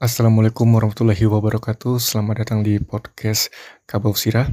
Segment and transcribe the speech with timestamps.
[0.00, 2.00] Assalamualaikum warahmatullahi wabarakatuh.
[2.00, 3.52] Selamat datang di podcast
[3.84, 4.48] Kabau Sirah.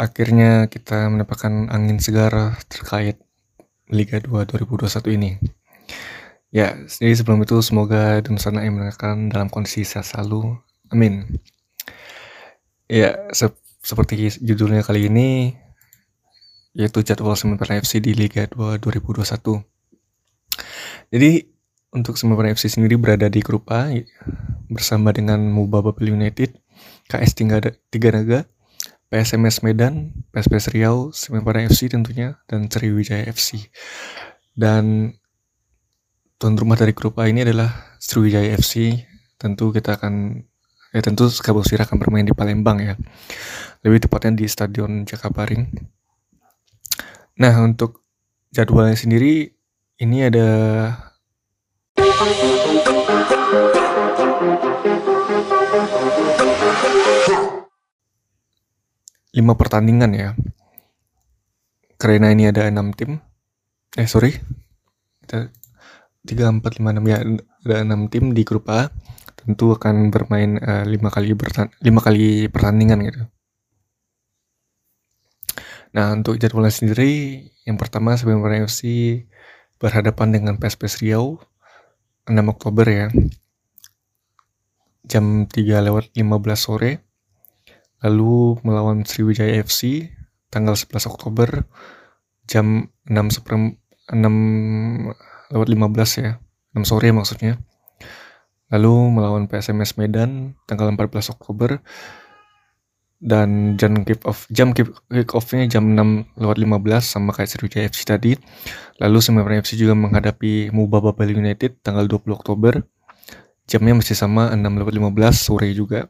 [0.00, 2.32] Akhirnya kita mendapatkan angin segar
[2.72, 3.20] terkait
[3.92, 5.36] Liga 2 2021 ini.
[6.48, 10.56] Ya, jadi sebelum itu semoga Dunsana yang mendengarkan dalam kondisi sehat selalu.
[10.88, 11.28] Amin.
[12.88, 13.52] Ya, se
[13.84, 15.60] seperti judulnya kali ini,
[16.80, 19.60] yaitu jadwal sementara FC di Liga 2 2021.
[21.12, 21.44] Jadi,
[21.92, 23.92] untuk sementara FC sendiri berada di grup A
[24.72, 26.56] bersama dengan Mubababel United,
[27.12, 28.16] KS Tiga
[29.10, 33.58] PSMS Medan, PSPS Riau, Sementara FC tentunya, dan Sriwijaya FC.
[34.54, 35.12] Dan
[36.38, 39.02] tuan rumah dari grup A ini adalah Sriwijaya FC.
[39.34, 40.46] Tentu kita akan,
[40.94, 42.94] ya tentu Kabusir akan bermain di Palembang ya.
[43.82, 45.98] Lebih tepatnya di Stadion Jakabaring.
[47.40, 48.04] Nah untuk
[48.52, 49.48] jadwalnya sendiri,
[49.96, 50.48] ini ada
[59.32, 60.28] lima pertandingan ya.
[61.96, 63.24] Karena ini ada enam tim.
[63.96, 64.36] Eh sorry,
[66.28, 67.24] tiga empat lima enam ya
[67.64, 68.92] ada enam tim di grup A.
[69.40, 71.32] Tentu akan bermain uh, kali
[71.80, 73.24] lima kali pertandingan gitu.
[75.90, 78.82] Nah untuk jadwalnya sendiri, yang pertama sebenarnya FC
[79.80, 81.40] berhadapan dengan PSPS Riau
[82.30, 83.06] 6 Oktober ya.
[85.06, 87.02] Jam 3 lewat 15 sore
[88.00, 90.08] lalu melawan Sriwijaya FC
[90.48, 91.68] tanggal 11 Oktober
[92.48, 93.76] jam 6 seperem,
[94.08, 95.14] 6
[95.52, 96.32] lewat 15 ya
[96.74, 97.60] 6 sore maksudnya
[98.70, 101.82] lalu melawan PSMS Medan tanggal 14 Oktober
[103.20, 107.86] dan jam kick off jam kick, kick off-nya jam 6 lewat 15 sama kayak Sriwijaya
[107.92, 108.32] FC tadi
[108.96, 112.80] lalu Semarang FC juga menghadapi Mubaba Bali United tanggal 20 Oktober
[113.68, 116.08] jamnya masih sama 6 lewat 15 sore juga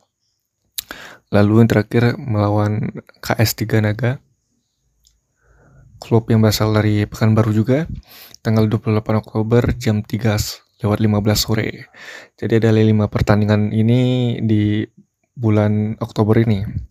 [1.30, 2.90] Lalu yang terakhir melawan
[3.22, 4.18] KS 3 Naga.
[6.02, 7.86] Klub yang berasal dari Pekanbaru juga.
[8.42, 11.86] Tanggal 28 Oktober jam 3 lewat 15 sore.
[12.34, 14.82] Jadi ada lima pertandingan ini di
[15.38, 16.89] bulan Oktober ini.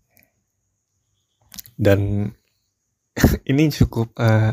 [1.80, 2.28] Dan
[3.50, 4.52] ini cukup uh,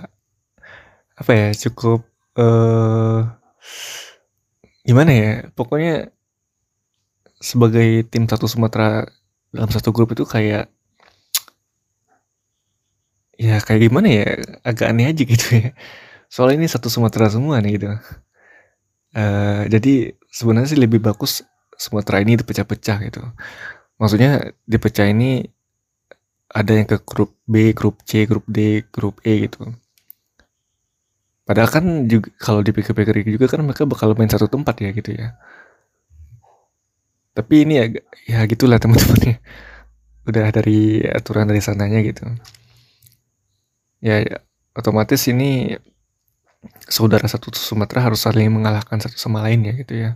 [1.18, 2.08] apa ya cukup
[2.40, 3.28] uh,
[4.88, 6.14] gimana ya pokoknya
[7.44, 9.04] sebagai tim satu Sumatera
[9.52, 10.72] dalam satu grup itu kayak
[13.38, 14.28] ya kayak gimana ya
[14.66, 15.70] agak aneh aja gitu ya.
[16.32, 17.88] Soalnya ini satu Sumatera semua nih gitu.
[19.18, 21.46] Uh, jadi sebenarnya sih lebih bagus
[21.78, 23.22] Sumatera ini dipecah-pecah gitu.
[24.02, 25.46] Maksudnya dipecah ini
[26.48, 29.68] ada yang ke grup B, grup C, grup D, grup E gitu.
[31.48, 35.36] Padahal kan juga kalau dipikir-pikir juga kan mereka bakal main satu tempat ya gitu ya.
[37.32, 37.86] Tapi ini ya
[38.28, 39.38] ya gitulah teman-teman ya
[40.28, 42.28] udah dari aturan dari sananya gitu.
[44.04, 44.38] Ya, ya
[44.76, 45.80] otomatis ini
[46.92, 50.12] saudara satu Sumatera harus saling mengalahkan satu sama lain ya gitu ya.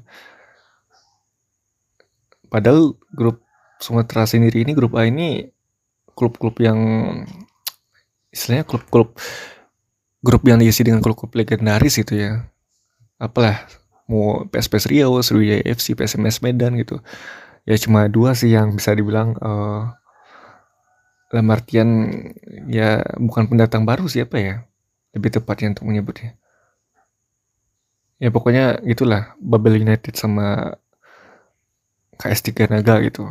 [2.51, 3.39] Padahal grup
[3.79, 5.47] Sumatera sendiri ini grup A ini
[6.15, 6.79] klub-klub yang
[8.31, 9.15] istilahnya klub-klub
[10.21, 12.45] grup yang diisi dengan klub-klub legendaris gitu ya.
[13.17, 13.65] Apalah
[14.05, 17.01] mau PSPS Riau, Sriwijaya FC, PSMS Medan gitu.
[17.65, 19.93] Ya cuma dua sih yang bisa dibilang uh,
[21.29, 21.89] dalam artian
[22.67, 24.55] ya bukan pendatang baru siapa ya
[25.13, 26.37] lebih tepatnya untuk menyebutnya.
[28.21, 30.77] Ya pokoknya gitulah Babel United sama
[32.21, 33.25] KS3 Naga gitu.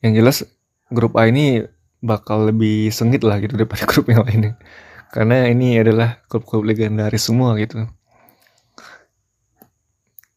[0.00, 0.36] Yang jelas
[0.90, 1.64] grup A ini
[2.04, 4.58] bakal lebih sengit lah gitu daripada grup yang lainnya
[5.14, 7.86] karena ini adalah klub-klub legendaris semua gitu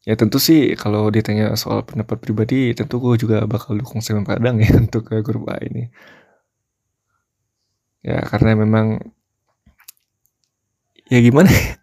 [0.08, 4.56] Ya tentu sih kalau ditanya soal pendapat pribadi tentu gue juga bakal dukung Semen Padang
[4.64, 5.92] ya untuk ke grup A ini.
[8.08, 9.04] Ya karena memang
[11.12, 11.76] ya gimana ya?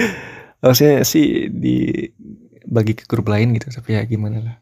[0.64, 4.56] Harusnya sih dibagi ke grup lain gitu tapi ya gimana lah.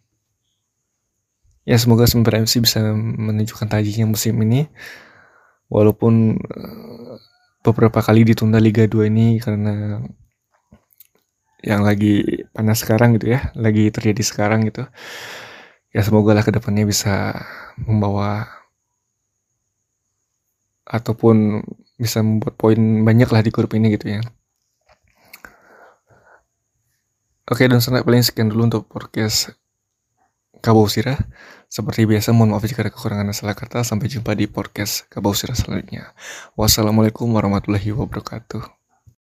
[1.64, 4.68] Ya semoga Semen MC bisa menunjukkan tajinya musim ini
[5.72, 7.16] walaupun eh,
[7.64, 10.04] beberapa kali ditunda Liga 2 ini karena
[11.64, 14.84] yang lagi panas sekarang gitu ya, lagi terjadi sekarang gitu.
[15.96, 17.32] Ya semoga lah ke depannya bisa
[17.80, 18.44] membawa
[20.84, 21.64] ataupun
[21.96, 22.76] bisa membuat poin
[23.08, 24.20] banyak lah di grup ini gitu ya.
[27.48, 29.56] Oke dan selanjutnya paling sekian dulu untuk podcast
[30.64, 31.20] Kabau Sirah.
[31.68, 33.84] Seperti biasa, mohon maaf jika ada kekurangan dan salah kata.
[33.84, 36.16] Sampai jumpa di podcast Kabau Sirah selanjutnya.
[36.56, 38.83] Wassalamualaikum warahmatullahi wabarakatuh.